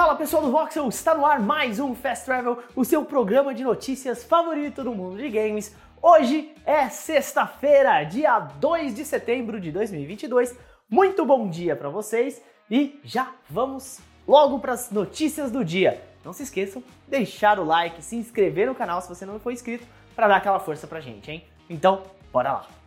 Fala 0.00 0.16
pessoal 0.16 0.42
do 0.42 0.50
Voxel, 0.50 0.88
está 0.88 1.14
no 1.14 1.26
ar 1.26 1.38
mais 1.38 1.78
um 1.78 1.94
Fast 1.94 2.24
Travel, 2.24 2.62
o 2.74 2.86
seu 2.86 3.04
programa 3.04 3.52
de 3.52 3.62
notícias 3.62 4.24
favorito 4.24 4.82
do 4.82 4.94
mundo 4.94 5.18
de 5.18 5.28
games. 5.28 5.76
Hoje 6.00 6.54
é 6.64 6.88
sexta-feira, 6.88 8.02
dia 8.04 8.38
2 8.38 8.94
de 8.94 9.04
setembro 9.04 9.60
de 9.60 9.70
2022. 9.70 10.56
Muito 10.88 11.26
bom 11.26 11.50
dia 11.50 11.76
para 11.76 11.90
vocês 11.90 12.40
e 12.70 12.98
já 13.04 13.30
vamos 13.50 14.00
logo 14.26 14.58
para 14.58 14.72
as 14.72 14.90
notícias 14.90 15.50
do 15.50 15.62
dia. 15.62 16.02
Não 16.24 16.32
se 16.32 16.44
esqueçam, 16.44 16.82
deixar 17.06 17.58
o 17.58 17.64
like, 17.64 18.02
se 18.02 18.16
inscrever 18.16 18.68
no 18.68 18.74
canal 18.74 19.02
se 19.02 19.08
você 19.10 19.26
não 19.26 19.38
for 19.38 19.52
inscrito 19.52 19.86
para 20.16 20.28
dar 20.28 20.36
aquela 20.36 20.60
força 20.60 20.86
pra 20.86 21.02
gente, 21.02 21.30
hein? 21.30 21.44
Então, 21.68 22.04
bora 22.32 22.54
lá. 22.54 22.79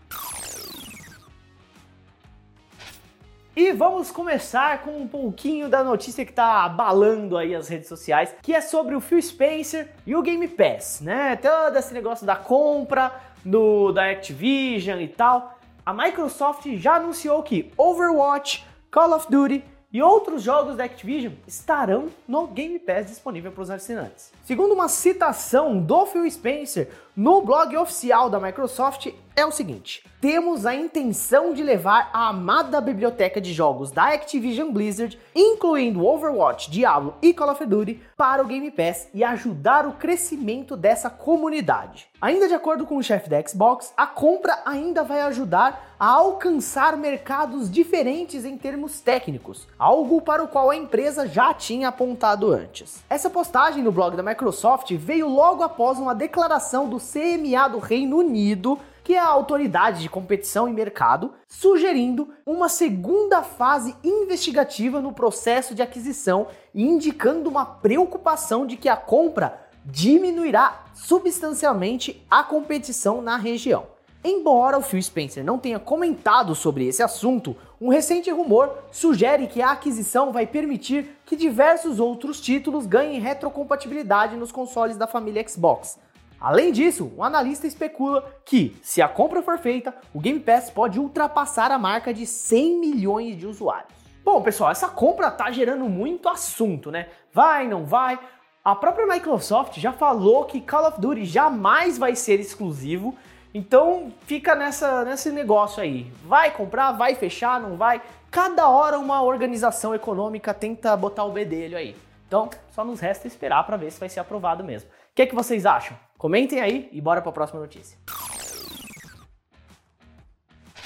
E 3.56 3.72
vamos 3.72 4.10
começar 4.10 4.82
com 4.82 4.98
um 4.98 5.08
pouquinho 5.08 5.70
da 5.70 5.84
notícia 5.84 6.26
que 6.26 6.32
está 6.32 6.64
abalando 6.64 7.38
aí 7.38 7.54
as 7.54 7.68
redes 7.68 7.88
sociais, 7.88 8.34
que 8.42 8.52
é 8.52 8.60
sobre 8.60 8.96
o 8.96 9.00
Phil 9.00 9.22
Spencer 9.22 9.92
e 10.08 10.16
o 10.16 10.24
Game 10.24 10.48
Pass, 10.48 11.02
né? 11.02 11.36
Todo 11.36 11.78
esse 11.78 11.94
negócio 11.94 12.26
da 12.26 12.36
compra 12.36 13.14
do 13.46 13.92
da 13.92 14.10
Activision 14.10 15.00
e 15.00 15.08
tal. 15.08 15.60
A 15.86 15.94
Microsoft 15.94 16.66
já 16.78 16.96
anunciou 16.96 17.44
que 17.44 17.72
Overwatch, 17.78 18.66
Call 18.90 19.14
of 19.14 19.28
Duty 19.30 19.64
e 19.94 20.02
outros 20.02 20.42
jogos 20.42 20.76
da 20.76 20.86
Activision 20.86 21.34
estarão 21.48 22.10
no 22.28 22.48
Game 22.48 22.80
Pass 22.80 23.06
disponível 23.06 23.52
para 23.52 23.62
os 23.62 23.70
assinantes. 23.70 24.32
Segundo 24.44 24.74
uma 24.74 24.90
citação 24.90 25.80
do 25.80 26.06
Phil 26.08 26.30
Spencer 26.30 26.90
no 27.16 27.42
blog 27.42 27.78
oficial 27.78 28.28
da 28.28 28.40
Microsoft, 28.40 29.14
é 29.36 29.46
o 29.46 29.52
seguinte: 29.52 30.04
temos 30.20 30.66
a 30.66 30.74
intenção 30.74 31.54
de 31.54 31.62
levar 31.62 32.10
a 32.12 32.30
amada 32.30 32.82
biblioteca 32.82 33.40
de 33.40 33.54
jogos 33.54 33.92
da 33.92 34.14
Activision 34.14 34.72
Blizzard, 34.72 35.20
incluindo 35.36 36.06
Overwatch, 36.06 36.72
Diablo 36.72 37.16
e 37.22 37.34
Call 37.34 37.52
of 37.52 37.64
Duty, 37.64 38.02
para 38.18 38.42
o 38.42 38.48
Game 38.48 38.72
Pass 38.72 39.10
e 39.14 39.24
ajudar 39.24 39.86
o 39.86 39.94
crescimento 39.94 40.76
dessa 40.76 41.10
comunidade. 41.10 42.08
Ainda 42.24 42.48
de 42.48 42.54
acordo 42.54 42.86
com 42.86 42.96
o 42.96 43.04
chefe 43.04 43.30
da 43.30 43.46
Xbox, 43.46 43.92
a 43.98 44.08
compra 44.08 44.62
ainda 44.64 45.04
vai 45.04 45.20
ajudar 45.24 45.94
a 46.00 46.08
alcançar 46.08 46.96
mercados 46.96 47.70
diferentes 47.70 48.46
em 48.46 48.58
termos 48.58 49.02
técnicos, 49.02 49.68
algo 49.78 50.22
para 50.22 50.42
o 50.42 50.48
qual 50.48 50.70
a 50.70 50.76
empresa 50.78 51.28
já 51.28 51.54
tinha 51.54 51.90
apontado 51.90 52.50
antes. 52.50 53.04
Essa 53.10 53.30
postagem 53.30 53.84
no 53.84 53.92
blog 53.92 54.16
da 54.16 54.24
Microsoft 54.24 54.90
veio 54.94 55.28
logo 55.28 55.64
após 55.64 56.00
uma 56.00 56.16
declaração 56.16 56.88
do 56.88 56.98
CMA 56.98 57.68
do 57.68 57.80
Reino 57.80 58.20
Unido 58.20 58.80
que 59.04 59.16
é 59.16 59.20
a 59.20 59.28
autoridade 59.28 60.02
de 60.02 60.10
competição 60.10 60.68
e 60.68 60.72
mercado, 60.72 61.34
sugerindo 61.46 62.30
uma 62.46 62.70
segunda 62.70 63.44
fase 63.44 63.96
investigativa 64.02 65.02
no 65.02 65.12
processo 65.12 65.76
de 65.76 65.82
aquisição 65.82 66.48
e 66.74 66.84
indicando 66.84 67.50
uma 67.50 67.66
preocupação 67.66 68.66
de 68.66 68.78
que 68.78 68.88
a 68.88 68.96
compra 68.96 69.63
diminuirá 69.86 70.84
substancialmente 70.94 72.26
a 72.30 72.44
competição 72.44 73.22
na 73.22 73.38
região. 73.38 73.88
Embora 74.24 74.78
o 74.78 74.82
Phil 74.82 75.02
Spencer 75.02 75.44
não 75.44 75.60
tenha 75.60 75.80
comentado 75.80 76.56
sobre 76.56 76.88
esse 76.88 77.04
assunto, 77.04 77.56
um 77.80 77.90
recente 77.90 78.32
rumor 78.32 78.74
sugere 78.92 79.48
que 79.48 79.62
a 79.62 79.72
aquisição 79.72 80.32
vai 80.32 80.48
permitir 80.48 81.18
que 81.26 81.36
diversos 81.36 82.00
outros 82.00 82.40
títulos 82.40 82.86
ganhem 82.86 83.20
retrocompatibilidade 83.20 84.38
nos 84.38 84.52
consoles 84.52 84.96
da 84.96 85.08
família 85.08 85.46
Xbox, 85.48 86.00
Além 86.44 86.74
disso, 86.74 87.10
um 87.18 87.24
analista 87.24 87.66
especula 87.66 88.30
que, 88.44 88.76
se 88.82 89.02
a 89.02 89.08
compra 89.08 89.42
for 89.42 89.58
feita, 89.58 89.96
o 90.14 90.20
Game 90.20 90.42
Pass 90.42 90.70
pode 90.70 91.00
ultrapassar 91.00 91.72
a 91.72 91.80
marca 91.80 92.14
de 92.14 92.28
100 92.28 92.82
milhões 92.82 93.38
de 93.38 93.48
usuários. 93.48 93.94
Bom, 94.26 94.42
pessoal, 94.42 94.70
essa 94.70 94.90
compra 94.90 95.32
tá 95.32 95.50
gerando 95.52 95.86
muito 95.86 96.28
assunto, 96.28 96.92
né? 96.92 97.08
Vai, 97.32 97.66
não 97.66 97.86
vai? 97.86 98.20
A 98.66 98.74
própria 98.74 99.06
Microsoft 99.06 99.78
já 99.78 99.92
falou 99.92 100.46
que 100.46 100.62
Call 100.62 100.88
of 100.88 101.02
Duty 101.02 101.26
jamais 101.26 101.98
vai 101.98 102.16
ser 102.16 102.40
exclusivo, 102.40 103.14
então 103.54 104.14
fica 104.26 104.56
nessa, 104.56 105.04
nesse 105.04 105.32
negócio 105.32 105.84
aí. 105.84 106.10
Vai 106.24 106.50
comprar, 106.50 106.94
vai 106.94 107.14
fechar, 107.14 107.60
não 107.60 107.76
vai? 107.76 108.02
Cada 108.32 108.70
hora 108.70 108.98
uma 108.98 109.22
organização 109.22 109.94
econômica 109.94 110.54
tenta 110.54 110.96
botar 110.96 111.26
o 111.26 111.32
bedelho 111.34 111.78
aí. 111.78 111.94
Então, 112.26 112.50
só 112.72 112.86
nos 112.86 113.02
resta 113.02 113.28
esperar 113.28 113.66
para 113.66 113.76
ver 113.76 113.92
se 113.92 114.00
vai 114.00 114.08
ser 114.08 114.22
aprovado 114.22 114.64
mesmo. 114.64 114.90
O 114.90 115.14
que, 115.14 115.24
é 115.24 115.26
que 115.26 115.36
vocês 115.36 115.66
acham? 115.66 115.98
Comentem 116.18 116.62
aí 116.62 116.88
e 116.94 117.02
bora 117.02 117.22
para 117.22 117.32
a 117.32 117.34
próxima 117.34 117.60
notícia. 117.60 117.98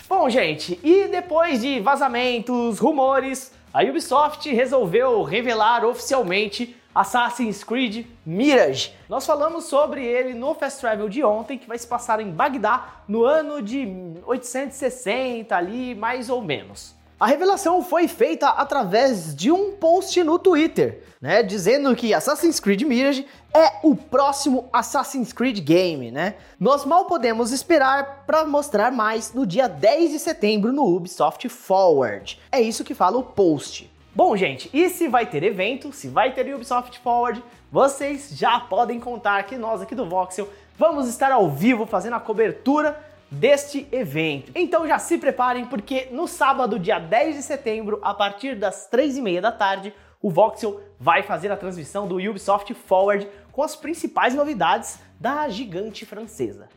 Bom, 0.09 0.27
gente, 0.31 0.79
e 0.81 1.07
depois 1.09 1.61
de 1.61 1.79
vazamentos, 1.79 2.79
rumores, 2.79 3.53
a 3.71 3.83
Ubisoft 3.83 4.51
resolveu 4.51 5.21
revelar 5.21 5.85
oficialmente 5.85 6.75
Assassin's 6.97 7.63
Creed 7.63 8.07
Mirage. 8.25 8.91
Nós 9.07 9.23
falamos 9.23 9.65
sobre 9.65 10.03
ele 10.03 10.33
no 10.33 10.55
Fast 10.55 10.81
Travel 10.81 11.07
de 11.07 11.23
ontem, 11.23 11.55
que 11.55 11.67
vai 11.67 11.77
se 11.77 11.85
passar 11.85 12.19
em 12.19 12.31
Bagdá 12.31 13.03
no 13.07 13.23
ano 13.23 13.61
de 13.61 13.87
860 14.25 15.55
ali, 15.55 15.93
mais 15.93 16.27
ou 16.27 16.41
menos. 16.41 16.95
A 17.19 17.27
revelação 17.27 17.83
foi 17.83 18.07
feita 18.07 18.49
através 18.49 19.35
de 19.35 19.51
um 19.51 19.73
post 19.73 20.23
no 20.23 20.39
Twitter, 20.39 21.03
né, 21.21 21.43
dizendo 21.43 21.95
que 21.95 22.15
Assassin's 22.15 22.59
Creed 22.59 22.81
Mirage 22.81 23.27
é 23.53 23.73
o 23.83 23.95
próximo 23.95 24.67
Assassin's 24.73 25.31
Creed 25.31 25.59
game, 25.59 26.09
né? 26.09 26.35
Nós 26.59 26.83
mal 26.83 27.05
podemos 27.05 27.51
esperar 27.51 28.23
para 28.25 28.43
mostrar 28.45 28.91
mais 28.91 29.33
no 29.33 29.45
dia 29.45 29.67
10 29.67 30.11
de 30.11 30.19
setembro 30.19 30.73
no 30.73 30.83
Ubisoft 30.83 31.47
Forward. 31.47 32.39
É 32.51 32.59
isso 32.59 32.83
que 32.83 32.95
fala 32.95 33.17
o 33.17 33.23
post. 33.23 33.87
Bom, 34.17 34.35
gente, 34.35 34.67
e 34.73 34.89
se 34.89 35.07
vai 35.07 35.27
ter 35.27 35.43
evento, 35.43 35.93
se 35.93 36.07
vai 36.07 36.33
ter 36.33 36.51
Ubisoft 36.51 36.97
Forward, 37.01 37.43
vocês 37.71 38.31
já 38.31 38.59
podem 38.59 38.99
contar 38.99 39.43
que 39.43 39.55
nós 39.59 39.79
aqui 39.79 39.93
do 39.93 40.09
Voxel 40.09 40.49
vamos 40.75 41.07
estar 41.07 41.31
ao 41.31 41.51
vivo 41.51 41.85
fazendo 41.85 42.15
a 42.15 42.19
cobertura 42.19 42.99
deste 43.29 43.87
evento. 43.91 44.51
Então 44.55 44.87
já 44.87 44.97
se 44.97 45.19
preparem 45.19 45.67
porque 45.67 46.07
no 46.09 46.27
sábado, 46.27 46.79
dia 46.79 46.97
10 46.97 47.35
de 47.35 47.43
setembro, 47.43 47.99
a 48.01 48.11
partir 48.11 48.55
das 48.55 48.89
3h30 48.89 49.39
da 49.39 49.51
tarde, 49.51 49.93
o 50.19 50.31
Voxel 50.31 50.81
vai 50.99 51.21
fazer 51.21 51.51
a 51.51 51.55
transmissão 51.55 52.07
do 52.07 52.15
Ubisoft 52.15 52.73
Forward 52.73 53.29
com 53.51 53.61
as 53.61 53.75
principais 53.75 54.33
novidades 54.33 54.97
da 55.19 55.47
gigante 55.47 56.07
francesa. 56.07 56.67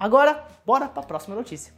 Agora, 0.00 0.44
bora 0.66 0.88
para 0.88 1.04
a 1.04 1.06
próxima 1.06 1.36
notícia. 1.36 1.72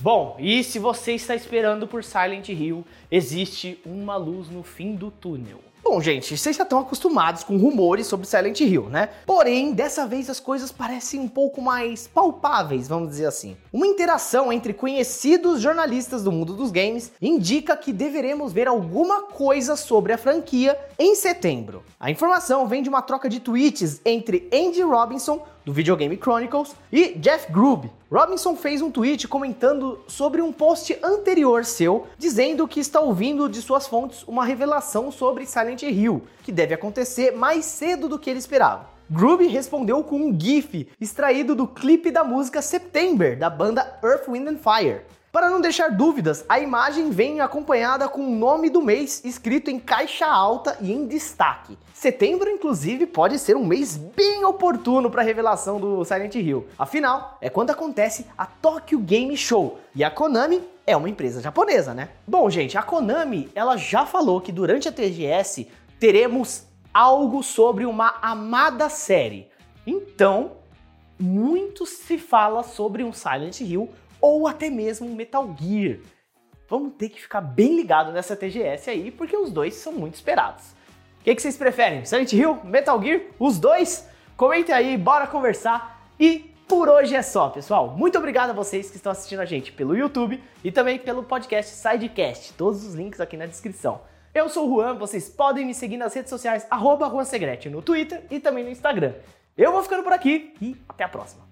Bom, 0.00 0.36
e 0.38 0.64
se 0.64 0.78
você 0.78 1.12
está 1.12 1.34
esperando 1.34 1.86
por 1.86 2.02
Silent 2.02 2.48
Hill, 2.48 2.86
existe 3.10 3.78
uma 3.84 4.16
luz 4.16 4.48
no 4.48 4.62
fim 4.62 4.94
do 4.94 5.10
túnel. 5.10 5.60
Bom, 5.82 6.00
gente, 6.00 6.36
vocês 6.36 6.54
já 6.54 6.62
estão 6.62 6.78
acostumados 6.78 7.42
com 7.42 7.56
rumores 7.56 8.06
sobre 8.06 8.26
Silent 8.26 8.60
Hill, 8.60 8.90
né? 8.90 9.08
Porém, 9.24 9.72
dessa 9.72 10.06
vez 10.06 10.28
as 10.28 10.38
coisas 10.38 10.70
parecem 10.70 11.18
um 11.18 11.28
pouco 11.28 11.62
mais 11.62 12.06
palpáveis, 12.06 12.86
vamos 12.86 13.08
dizer 13.08 13.26
assim. 13.26 13.56
Uma 13.72 13.86
interação 13.86 14.52
entre 14.52 14.74
conhecidos 14.74 15.60
jornalistas 15.60 16.22
do 16.22 16.30
mundo 16.30 16.52
dos 16.52 16.70
games 16.70 17.10
indica 17.20 17.76
que 17.76 17.92
deveremos 17.92 18.52
ver 18.52 18.68
alguma 18.68 19.22
coisa 19.22 19.74
sobre 19.74 20.12
a 20.12 20.18
franquia 20.18 20.78
em 20.98 21.14
setembro. 21.14 21.82
A 21.98 22.10
informação 22.10 22.68
vem 22.68 22.82
de 22.82 22.88
uma 22.88 23.02
troca 23.02 23.28
de 23.28 23.40
tweets 23.40 24.00
entre 24.04 24.48
Andy 24.52 24.82
Robinson, 24.82 25.42
do 25.64 25.72
Videogame 25.72 26.16
Chronicles, 26.16 26.74
e 26.92 27.14
Jeff 27.18 27.50
Grubb. 27.52 27.90
Robinson 28.10 28.56
fez 28.56 28.82
um 28.82 28.90
tweet 28.90 29.28
comentando 29.28 30.00
sobre 30.08 30.42
um 30.42 30.52
post 30.52 30.98
anterior 31.02 31.64
seu, 31.64 32.06
dizendo 32.18 32.66
que 32.66 32.80
está 32.80 33.00
ouvindo 33.00 33.48
de 33.48 33.62
suas 33.62 33.86
fontes 33.86 34.24
uma 34.26 34.44
revelação 34.44 35.12
sobre 35.12 35.46
Silent 35.46 35.69
Hill, 35.78 36.22
que 36.42 36.52
deve 36.52 36.74
acontecer 36.74 37.32
mais 37.32 37.64
cedo 37.64 38.08
do 38.08 38.18
que 38.18 38.30
ele 38.30 38.38
esperava. 38.38 38.88
Grubb 39.10 39.46
respondeu 39.46 40.04
com 40.04 40.16
um 40.16 40.38
GIF 40.38 40.88
extraído 41.00 41.54
do 41.54 41.66
clipe 41.66 42.10
da 42.10 42.22
música 42.22 42.62
September, 42.62 43.36
da 43.36 43.50
banda 43.50 43.98
Earth, 44.04 44.28
Wind 44.28 44.48
and 44.48 44.58
Fire. 44.58 45.02
Para 45.32 45.48
não 45.48 45.60
deixar 45.60 45.90
dúvidas, 45.92 46.44
a 46.48 46.58
imagem 46.58 47.10
vem 47.10 47.40
acompanhada 47.40 48.08
com 48.08 48.20
o 48.20 48.34
nome 48.34 48.68
do 48.68 48.82
mês 48.82 49.24
escrito 49.24 49.70
em 49.70 49.78
caixa 49.78 50.26
alta 50.26 50.76
e 50.80 50.90
em 50.90 51.06
destaque. 51.06 51.78
Setembro, 51.94 52.50
inclusive, 52.50 53.06
pode 53.06 53.38
ser 53.38 53.56
um 53.56 53.64
mês 53.64 53.96
bem 53.96 54.44
oportuno 54.44 55.08
para 55.08 55.22
a 55.22 55.24
revelação 55.24 55.78
do 55.78 56.04
Silent 56.04 56.34
Hill. 56.34 56.66
Afinal, 56.76 57.38
é 57.40 57.48
quando 57.48 57.70
acontece 57.70 58.26
a 58.36 58.44
Tokyo 58.44 58.98
Game 58.98 59.36
Show 59.36 59.78
e 59.94 60.02
a 60.02 60.10
Konami 60.10 60.64
é 60.84 60.96
uma 60.96 61.08
empresa 61.08 61.40
japonesa, 61.40 61.94
né? 61.94 62.08
Bom, 62.26 62.50
gente, 62.50 62.76
a 62.76 62.82
Konami 62.82 63.48
ela 63.54 63.76
já 63.76 64.04
falou 64.04 64.40
que 64.40 64.50
durante 64.50 64.88
a 64.88 64.92
TGS 64.92 65.68
teremos 66.00 66.64
algo 66.92 67.40
sobre 67.44 67.86
uma 67.86 68.16
amada 68.20 68.88
série. 68.88 69.48
Então, 69.86 70.56
muito 71.16 71.86
se 71.86 72.18
fala 72.18 72.64
sobre 72.64 73.04
um 73.04 73.12
Silent 73.12 73.60
Hill 73.60 73.88
ou 74.20 74.46
até 74.46 74.68
mesmo 74.70 75.08
Metal 75.08 75.54
Gear. 75.58 75.98
Vamos 76.68 76.94
ter 76.94 77.08
que 77.08 77.20
ficar 77.20 77.40
bem 77.40 77.76
ligado 77.76 78.12
nessa 78.12 78.36
TGS 78.36 78.90
aí, 78.90 79.10
porque 79.10 79.36
os 79.36 79.50
dois 79.50 79.74
são 79.74 79.92
muito 79.92 80.14
esperados. 80.14 80.70
O 81.20 81.24
que, 81.24 81.34
que 81.34 81.42
vocês 81.42 81.56
preferem? 81.56 82.04
Silent 82.04 82.32
Hill, 82.32 82.60
Metal 82.64 83.02
Gear, 83.02 83.20
os 83.38 83.58
dois? 83.58 84.08
Comente 84.36 84.72
aí, 84.72 84.96
bora 84.96 85.26
conversar 85.26 86.08
e 86.18 86.50
por 86.68 86.88
hoje 86.88 87.16
é 87.16 87.22
só, 87.22 87.48
pessoal. 87.48 87.88
Muito 87.96 88.16
obrigado 88.16 88.50
a 88.50 88.52
vocês 88.52 88.88
que 88.88 88.96
estão 88.96 89.10
assistindo 89.10 89.40
a 89.40 89.44
gente 89.44 89.72
pelo 89.72 89.96
YouTube 89.96 90.40
e 90.62 90.70
também 90.70 90.98
pelo 91.00 91.24
podcast 91.24 91.74
Sidecast. 91.74 92.52
Todos 92.54 92.86
os 92.86 92.94
links 92.94 93.20
aqui 93.20 93.36
na 93.36 93.46
descrição. 93.46 94.00
Eu 94.32 94.48
sou 94.48 94.70
o 94.70 94.76
Juan, 94.76 94.94
vocês 94.94 95.28
podem 95.28 95.66
me 95.66 95.74
seguir 95.74 95.96
nas 95.96 96.14
redes 96.14 96.30
sociais, 96.30 96.64
arroba 96.70 97.10
Juan 97.10 97.24
Segrete, 97.24 97.68
no 97.68 97.82
Twitter 97.82 98.22
e 98.30 98.38
também 98.38 98.62
no 98.62 98.70
Instagram. 98.70 99.14
Eu 99.58 99.72
vou 99.72 99.82
ficando 99.82 100.04
por 100.04 100.12
aqui 100.12 100.54
e 100.62 100.76
até 100.88 101.02
a 101.02 101.08
próxima. 101.08 101.49